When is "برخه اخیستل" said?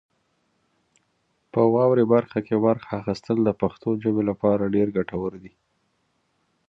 2.65-3.37